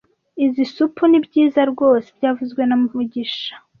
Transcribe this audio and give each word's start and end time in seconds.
Izoi 0.45 0.67
supu 0.75 1.03
nibyiza 1.09 1.61
rwose 1.71 2.07
byavuzwe 2.17 2.61
na 2.65 2.75
mugisha 2.81 3.53